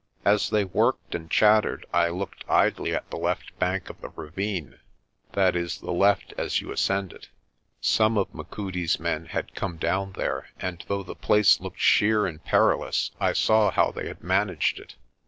As 0.25 0.49
they 0.49 0.63
worked 0.65 1.13
and 1.13 1.29
chattered 1.29 1.85
I 1.93 2.09
looked 2.09 2.43
idly 2.49 2.91
at 2.95 3.07
the 3.11 3.17
left 3.19 3.55
bank 3.59 3.87
of 3.87 4.01
the 4.01 4.09
ravine 4.09 4.79
that 5.33 5.55
is, 5.55 5.77
the 5.77 5.91
left 5.91 6.33
as 6.39 6.59
you 6.59 6.71
ascend 6.71 7.13
it. 7.13 7.29
Some 7.81 8.17
of 8.17 8.33
Machudi's 8.33 8.99
men 8.99 9.27
had 9.27 9.53
come 9.53 9.77
down 9.77 10.13
there 10.13 10.49
and, 10.59 10.83
though 10.87 11.03
the 11.03 11.13
place 11.13 11.59
looked 11.61 11.79
sheer 11.79 12.25
and 12.25 12.43
perilous, 12.43 13.11
I 13.19 13.33
saw 13.33 13.69
how 13.69 13.91
they 13.91 14.07
had 14.07 14.23
managed 14.23 14.79
it. 14.79 14.95